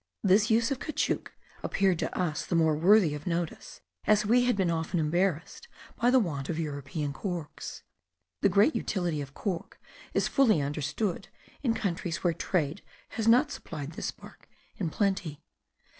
This 0.23 0.49
use 0.49 0.71
of 0.71 0.79
caoutchouc 0.79 1.27
appeared 1.61 1.99
to 1.99 2.17
us 2.17 2.43
the 2.43 2.55
more 2.55 2.75
worthy 2.75 3.15
notice, 3.23 3.81
as 4.05 4.25
we 4.25 4.45
had 4.45 4.55
been 4.57 4.71
often 4.71 4.99
embarrassed 4.99 5.67
by 5.95 6.09
the 6.09 6.17
want 6.17 6.49
of 6.49 6.57
European 6.57 7.13
corks. 7.13 7.83
The 8.41 8.49
great 8.49 8.75
utility 8.75 9.21
of 9.21 9.35
cork 9.35 9.79
is 10.15 10.27
fully 10.27 10.59
understood 10.59 11.27
in 11.61 11.75
countries 11.75 12.23
where 12.23 12.33
trade 12.33 12.81
has 13.09 13.27
not 13.27 13.51
supplied 13.51 13.91
this 13.91 14.09
bark 14.09 14.49
in 14.77 14.89
plenty. 14.89 15.43